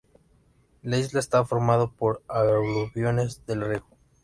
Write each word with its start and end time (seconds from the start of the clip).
La 0.81 0.97
isla 0.97 1.19
está 1.19 1.45
formado 1.45 1.91
por 1.93 2.23
aluviones 2.27 3.45
del 3.45 3.61
río. 3.61 3.85